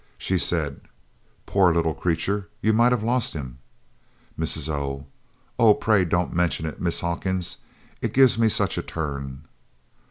She 0.17 0.39
said: 0.39 0.81
"Poor 1.45 1.71
little 1.71 1.93
creature! 1.93 2.49
You 2.59 2.73
might 2.73 2.91
have 2.91 3.03
lost 3.03 3.33
him!" 3.33 3.59
Mrs. 4.35 4.67
O. 4.67 5.05
"O 5.59 5.75
pray 5.75 6.05
don't 6.05 6.33
mention 6.33 6.65
it, 6.65 6.81
Miss 6.81 7.01
Hawkins 7.01 7.57
it 8.01 8.11
gives 8.11 8.39
me 8.39 8.49
such 8.49 8.79
a 8.79 8.81
turn!" 8.81 9.43